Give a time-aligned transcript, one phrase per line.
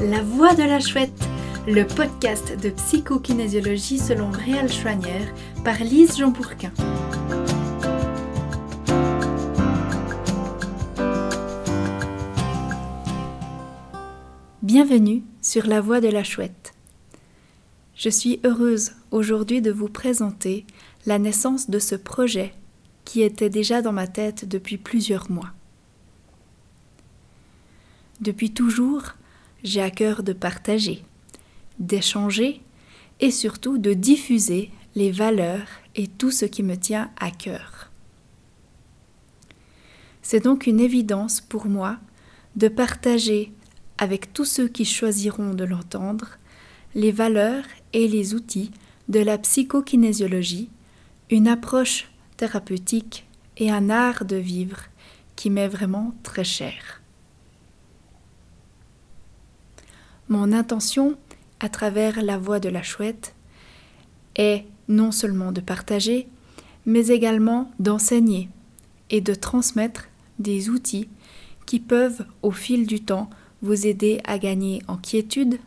[0.00, 1.28] La Voix de la Chouette,
[1.66, 5.34] le podcast de psychokinésiologie selon Réal Chouanière
[5.64, 6.72] par Lise Jean Bourquin.
[14.62, 16.74] Bienvenue sur La Voix de la Chouette.
[17.96, 20.64] Je suis heureuse aujourd'hui de vous présenter
[21.06, 22.54] la naissance de ce projet
[23.04, 25.50] qui était déjà dans ma tête depuis plusieurs mois.
[28.20, 29.14] Depuis toujours,
[29.64, 31.04] j'ai à cœur de partager,
[31.78, 32.60] d'échanger
[33.20, 37.90] et surtout de diffuser les valeurs et tout ce qui me tient à cœur.
[40.22, 41.98] C'est donc une évidence pour moi
[42.56, 43.52] de partager
[43.98, 46.38] avec tous ceux qui choisiront de l'entendre
[46.94, 48.70] les valeurs et les outils
[49.08, 50.70] de la psychokinésiologie,
[51.30, 54.80] une approche thérapeutique et un art de vivre
[55.36, 56.97] qui m'est vraiment très cher.
[60.28, 61.16] Mon intention,
[61.58, 63.34] à travers la voix de la chouette,
[64.36, 66.28] est non seulement de partager,
[66.84, 68.48] mais également d'enseigner
[69.10, 71.08] et de transmettre des outils
[71.66, 73.30] qui peuvent, au fil du temps,
[73.62, 75.58] vous aider à gagner en quiétude,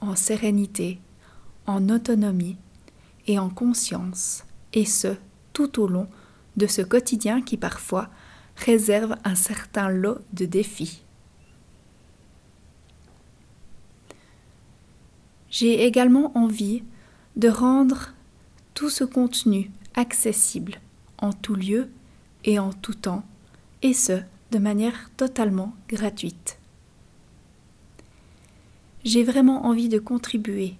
[0.00, 0.98] en sérénité,
[1.66, 2.56] en autonomie
[3.26, 5.16] et en conscience, et ce,
[5.52, 6.08] tout au long
[6.56, 8.08] de ce quotidien qui parfois
[8.56, 11.05] réserve un certain lot de défis.
[15.58, 16.82] J'ai également envie
[17.36, 18.12] de rendre
[18.74, 20.82] tout ce contenu accessible
[21.16, 21.88] en tout lieu
[22.44, 23.24] et en tout temps,
[23.80, 26.58] et ce, de manière totalement gratuite.
[29.02, 30.74] J'ai vraiment envie de contribuer.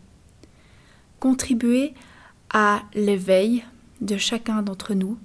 [1.21, 1.95] Contribuer
[2.51, 3.65] à l'éveil
[4.03, 5.17] de chacun d'entre nous,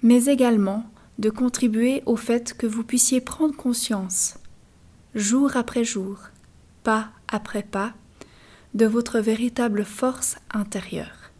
[0.00, 4.38] mais également de contribuer au fait que vous puissiez prendre conscience,
[5.16, 6.18] jour après jour,
[6.84, 7.94] pas après pas,
[8.74, 11.30] de votre véritable force intérieure.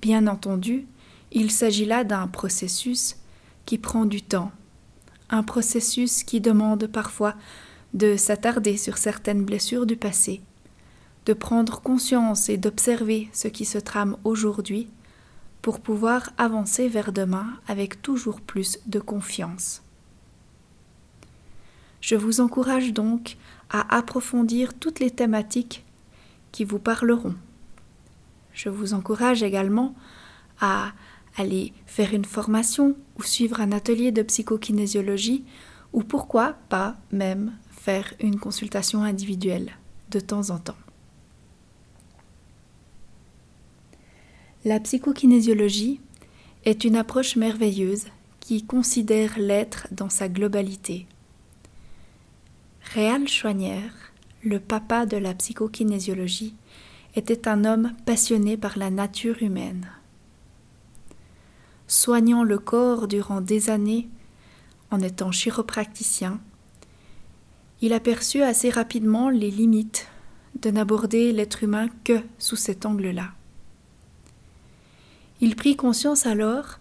[0.00, 0.86] Bien entendu,
[1.32, 3.16] il s'agit là d'un processus
[3.66, 4.52] qui prend du temps,
[5.30, 7.34] un processus qui demande parfois
[7.94, 10.40] de s'attarder sur certaines blessures du passé,
[11.26, 14.88] de prendre conscience et d'observer ce qui se trame aujourd'hui
[15.62, 19.82] pour pouvoir avancer vers demain avec toujours plus de confiance.
[22.00, 23.36] Je vous encourage donc
[23.70, 25.84] à approfondir toutes les thématiques
[26.52, 27.34] qui vous parleront.
[28.52, 29.94] Je vous encourage également
[30.60, 30.92] à
[31.36, 35.44] aller faire une formation ou suivre un atelier de psychokinésiologie
[35.92, 39.72] ou pourquoi pas même faire une consultation individuelle
[40.10, 40.76] de temps en temps.
[44.64, 46.00] La psychokinésiologie
[46.64, 48.06] est une approche merveilleuse
[48.40, 51.06] qui considère l'être dans sa globalité.
[52.94, 53.92] Réal Chouanière,
[54.42, 56.54] le papa de la psychokinésiologie,
[57.16, 59.90] était un homme passionné par la nature humaine.
[61.86, 64.08] Soignant le corps durant des années,
[64.90, 66.40] en étant chiropracticien,
[67.82, 70.08] il aperçut assez rapidement les limites
[70.62, 73.32] de n'aborder l'être humain que sous cet angle-là.
[75.42, 76.78] Il prit conscience alors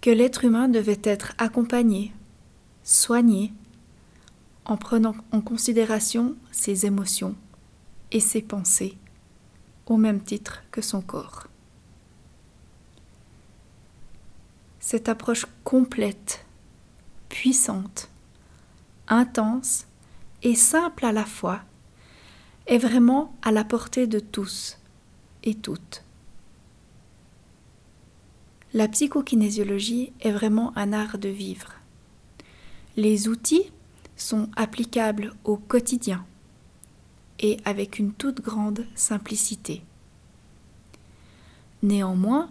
[0.00, 2.12] que l'être humain devait être accompagné,
[2.82, 3.52] soigné,
[4.68, 7.34] en prenant en considération ses émotions
[8.12, 8.96] et ses pensées,
[9.86, 11.48] au même titre que son corps.
[14.78, 16.44] Cette approche complète,
[17.28, 18.08] puissante,
[19.08, 19.86] intense
[20.42, 21.62] et simple à la fois
[22.66, 24.78] est vraiment à la portée de tous
[25.42, 26.04] et toutes.
[28.74, 31.72] La psychokinésiologie est vraiment un art de vivre.
[32.96, 33.72] Les outils
[34.18, 36.26] sont applicables au quotidien
[37.40, 39.82] et avec une toute grande simplicité.
[41.82, 42.50] Néanmoins,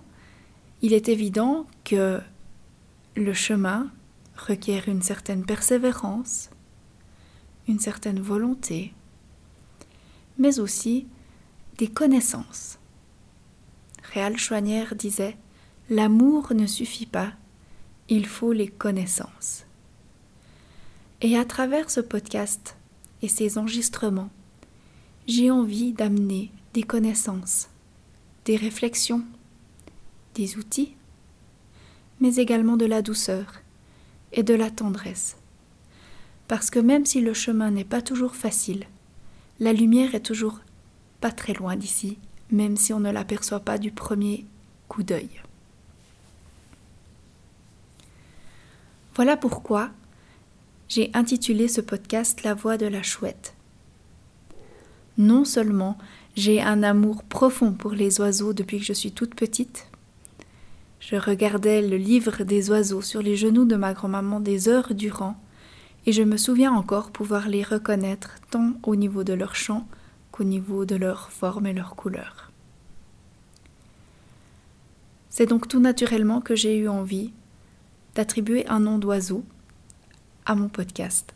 [0.82, 2.22] il est évident que
[3.16, 3.92] le chemin
[4.38, 6.50] requiert une certaine persévérance,
[7.68, 8.94] une certaine volonté,
[10.38, 11.08] mais aussi
[11.78, 12.80] des connaissances.
[14.14, 15.38] Réal Chouanière disait
[15.90, 17.34] L'amour ne suffit pas,
[18.08, 19.67] il faut les connaissances.
[21.22, 22.76] Et à travers ce podcast
[23.24, 24.30] et ces enregistrements,
[25.28, 27.70] j'ai envie d'amener des connaissances,
[28.46, 29.24] des réflexions,
[30.36, 30.94] des outils,
[32.20, 33.46] mais également de la douceur
[34.32, 35.38] et de la tendresse.
[36.48, 38.86] Parce que même si le chemin n'est pas toujours facile,
[39.60, 40.60] la lumière est toujours
[41.20, 42.20] pas très loin d'ici,
[42.52, 44.46] même si on ne l'aperçoit pas du premier
[44.88, 45.42] coup d'œil.
[49.16, 49.90] Voilà pourquoi
[50.88, 53.54] j'ai intitulé ce podcast La voix de la chouette.
[55.18, 55.98] Non seulement
[56.36, 59.88] j'ai un amour profond pour les oiseaux depuis que je suis toute petite,
[61.00, 65.36] je regardais le livre des oiseaux sur les genoux de ma grand-maman des heures durant,
[66.06, 69.88] et je me souviens encore pouvoir les reconnaître tant au niveau de leur chant
[70.32, 72.52] qu'au niveau de leur forme et leur couleur.
[75.30, 77.32] C'est donc tout naturellement que j'ai eu envie
[78.16, 79.44] d'attribuer un nom d'oiseau
[80.48, 81.36] à mon podcast.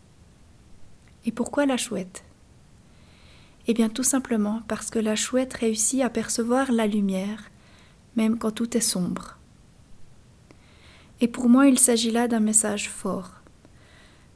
[1.26, 2.24] Et pourquoi la chouette?
[3.68, 7.52] Eh bien tout simplement parce que la chouette réussit à percevoir la lumière,
[8.16, 9.38] même quand tout est sombre.
[11.20, 13.34] Et pour moi, il s'agit là d'un message fort,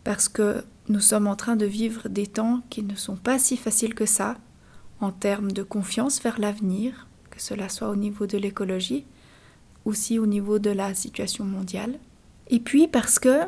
[0.04, 3.56] parce que nous sommes en train de vivre des temps qui ne sont pas si
[3.56, 4.38] faciles que ça,
[5.00, 9.06] en termes de confiance vers l'avenir, que cela soit au niveau de l'écologie,
[9.86, 11.98] aussi au niveau de la situation mondiale.
[12.50, 13.46] Et puis parce que,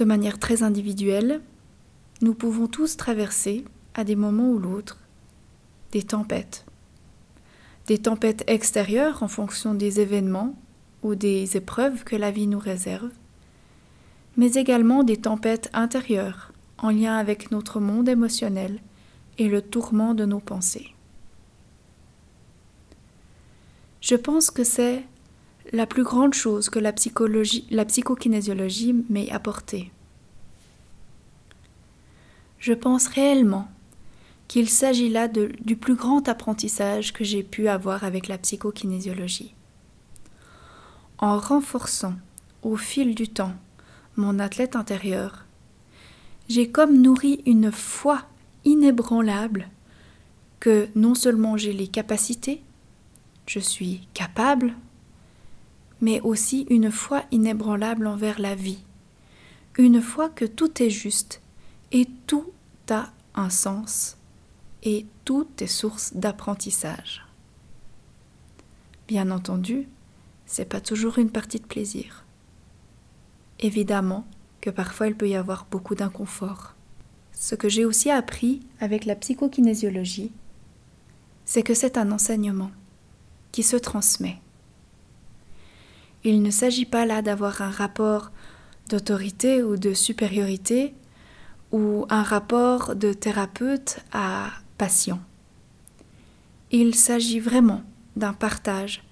[0.00, 1.42] de manière très individuelle,
[2.22, 4.98] nous pouvons tous traverser, à des moments ou l'autre,
[5.92, 6.64] des tempêtes.
[7.86, 10.54] Des tempêtes extérieures en fonction des événements
[11.02, 13.10] ou des épreuves que la vie nous réserve,
[14.38, 18.80] mais également des tempêtes intérieures en lien avec notre monde émotionnel
[19.36, 20.94] et le tourment de nos pensées.
[24.00, 25.04] Je pense que c'est
[25.72, 29.90] la plus grande chose que la, psychokinésiologie m'ait apportée.
[32.58, 33.68] Je pense réellement
[34.48, 39.54] qu'il s'agit là du plus grand apprentissage que j'ai pu avoir avec la psychokinésiologie.
[41.18, 42.14] En renforçant
[42.62, 43.54] au fil du temps
[44.16, 45.46] mon athlète intérieur,
[46.48, 48.22] j'ai comme nourri une foi
[48.64, 49.68] inébranlable
[50.58, 52.60] que non seulement j'ai les capacités,
[53.46, 54.74] je suis capable
[56.00, 58.84] mais aussi une foi inébranlable envers la vie,
[59.78, 61.40] une foi que tout est juste
[61.92, 62.52] et tout
[62.90, 64.16] a un sens
[64.82, 67.24] et tout est source d'apprentissage.
[69.06, 69.88] Bien entendu,
[70.46, 72.24] c'est pas toujours une partie de plaisir.
[73.58, 74.26] Évidemment
[74.60, 76.74] que parfois il peut y avoir beaucoup d'inconfort.
[77.32, 80.32] Ce que j'ai aussi appris avec la psychokinésiologie,
[81.44, 82.70] c'est que c'est un enseignement
[83.52, 84.38] qui se transmet
[86.24, 88.30] il ne s'agit pas là d'avoir un rapport
[88.88, 90.94] d'autorité ou de supériorité
[91.72, 95.20] ou un rapport de thérapeute à patient.
[96.72, 97.82] Il s'agit vraiment
[98.16, 99.02] d'un partage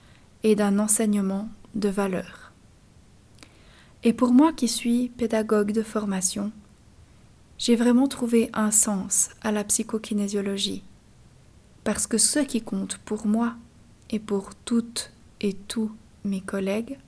[0.43, 2.52] et d'un enseignement de valeur.
[4.05, 6.52] Et pour moi qui suis pédagogue de formation,
[7.58, 10.84] j'ai vraiment trouvé un sens à la psychokinésiologie,
[11.82, 13.55] parce que ce qui compte pour moi
[14.10, 15.90] et pour toutes et tous
[16.28, 16.98] mes collègues,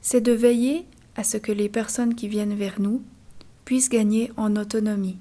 [0.00, 3.02] c'est de veiller à ce que les personnes qui viennent vers nous
[3.64, 5.18] puissent gagner en autonomie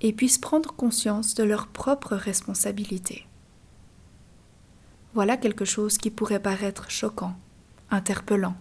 [0.00, 3.26] et puissent prendre conscience de leurs propres responsabilités.
[5.14, 7.34] Voilà quelque chose qui pourrait paraître choquant,
[7.90, 8.56] interpellant.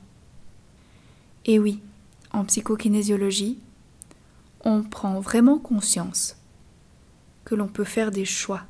[1.46, 1.82] Et oui,
[2.32, 3.60] en psychokinésiologie,
[4.66, 6.36] on prend vraiment conscience
[7.46, 8.64] que l'on peut faire des choix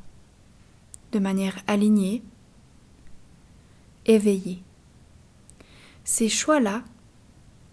[1.12, 2.21] de manière alignée
[4.06, 4.63] éveillés.
[6.03, 6.84] Ces choix-là,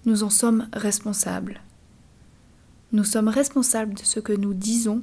[0.04, 1.62] nous en sommes responsables.
[2.92, 5.02] Nous sommes responsables de ce que nous disons,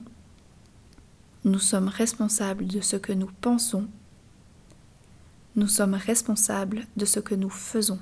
[1.43, 3.87] nous sommes responsables de ce que nous pensons,
[5.55, 7.99] nous sommes responsables de ce que nous faisons.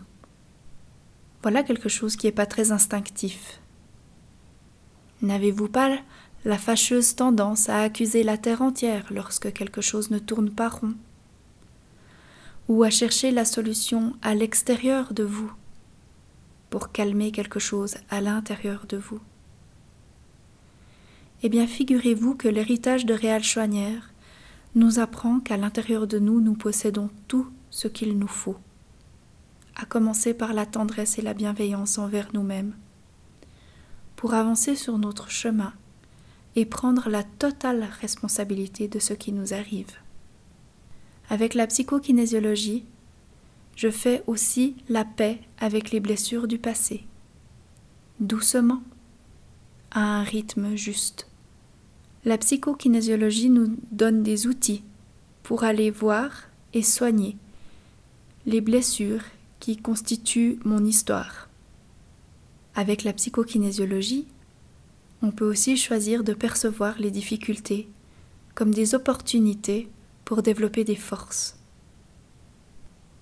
[1.41, 3.59] Voilà quelque chose qui n'est pas très instinctif.
[5.21, 5.97] N'avez-vous pas
[6.45, 10.93] la fâcheuse tendance à accuser la terre entière lorsque quelque chose ne tourne pas rond?
[12.67, 15.51] Ou à chercher la solution à l'extérieur de vous
[16.69, 19.19] pour calmer quelque chose à l'intérieur de vous.
[21.43, 24.13] Eh bien, figurez-vous que l'héritage de Réal Chouanière
[24.75, 28.57] nous apprend qu'à l'intérieur de nous, nous possédons tout ce qu'il nous faut,
[29.75, 32.73] à commencer par la tendresse et la bienveillance envers nous-mêmes,
[34.15, 35.73] pour avancer sur notre chemin
[36.55, 39.91] et prendre la totale responsabilité de ce qui nous arrive.
[41.31, 42.83] Avec la psychokinésiologie,
[43.77, 47.05] je fais aussi la paix avec les blessures du passé,
[48.19, 48.83] doucement,
[49.91, 51.29] à un rythme juste.
[52.25, 54.83] La psychokinésiologie nous donne des outils
[55.41, 57.37] pour aller voir et soigner
[58.45, 59.23] les blessures
[59.61, 61.47] qui constituent mon histoire.
[62.75, 64.27] Avec la psychokinésiologie,
[65.21, 67.87] on peut aussi choisir de percevoir les difficultés
[68.53, 69.87] comme des opportunités
[70.25, 71.57] pour développer des forces.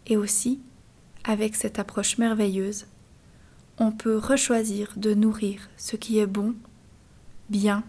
[0.07, 0.59] Et aussi,
[1.23, 2.87] avec cette approche merveilleuse,
[3.77, 6.55] on peut rechoisir de nourrir ce qui est bon,
[7.49, 7.83] bien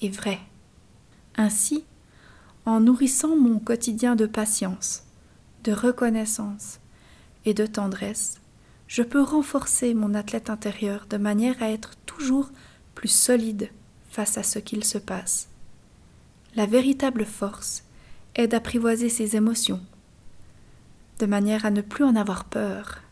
[0.00, 0.38] et vrai.
[1.36, 1.84] Ainsi,
[2.66, 5.04] en nourrissant mon quotidien de patience,
[5.64, 6.80] de reconnaissance
[7.44, 8.40] et de tendresse,
[8.86, 12.50] je peux renforcer mon athlète intérieur de manière à être toujours
[12.94, 13.70] plus solide
[14.10, 15.48] face à ce qu'il se passe.
[16.56, 17.84] La véritable force
[18.46, 19.80] d'apprivoiser ses émotions,
[21.18, 23.02] de manière à ne plus en avoir peur,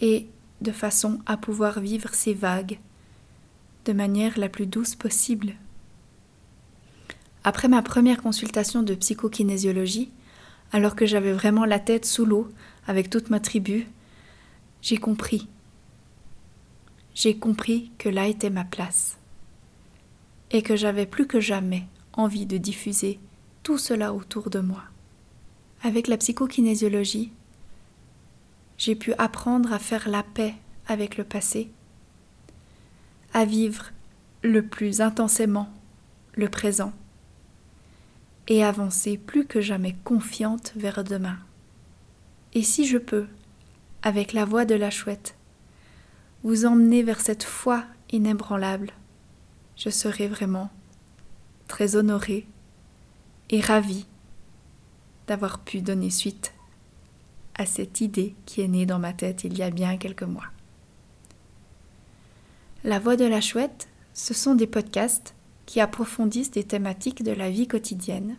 [0.00, 0.26] et
[0.60, 2.78] de façon à pouvoir vivre ces vagues
[3.84, 5.54] de manière la plus douce possible.
[7.44, 10.10] Après ma première consultation de psychokinésiologie,
[10.72, 12.48] alors que j'avais vraiment la tête sous l'eau
[12.86, 13.86] avec toute ma tribu,
[14.82, 15.48] j'ai compris.
[17.14, 19.16] J'ai compris que là était ma place
[20.50, 23.18] et que j'avais plus que jamais envie de diffuser
[23.62, 24.82] tout cela autour de moi.
[25.82, 27.32] Avec la psychokinésiologie,
[28.78, 30.54] j'ai pu apprendre à faire la paix
[30.86, 31.70] avec le passé,
[33.32, 33.90] à vivre
[34.42, 35.70] le plus intensément
[36.34, 36.92] le présent
[38.48, 41.38] et avancer plus que jamais confiante vers demain.
[42.54, 43.26] Et si je peux,
[44.02, 45.36] avec la voix de la chouette,
[46.42, 48.92] vous emmener vers cette foi inébranlable,
[49.76, 50.70] je serai vraiment
[51.68, 52.46] très honorée
[53.50, 54.06] et ravie
[55.26, 56.54] d'avoir pu donner suite
[57.54, 60.46] à cette idée qui est née dans ma tête il y a bien quelques mois.
[62.82, 65.34] La voix de la chouette, ce sont des podcasts
[65.66, 68.36] qui approfondissent des thématiques de la vie quotidienne.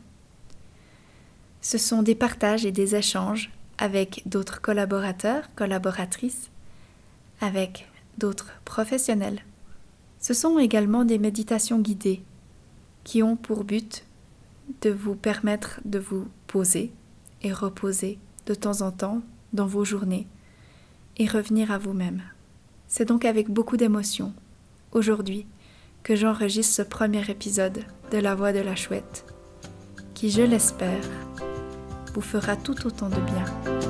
[1.62, 6.50] Ce sont des partages et des échanges avec d'autres collaborateurs, collaboratrices,
[7.40, 7.88] avec
[8.18, 9.44] d'autres professionnels.
[10.20, 12.24] Ce sont également des méditations guidées
[13.04, 14.04] qui ont pour but
[14.82, 16.92] de vous permettre de vous poser
[17.42, 19.22] et reposer de temps en temps
[19.54, 20.28] dans vos journées
[21.18, 22.22] et revenir à vous-même.
[22.88, 24.34] C'est donc avec beaucoup d'émotion,
[24.92, 25.46] aujourd'hui,
[26.04, 29.26] que j'enregistre ce premier épisode de La Voix de la Chouette,
[30.14, 31.04] qui, je l'espère,
[32.14, 33.81] vous fera tout autant de bien.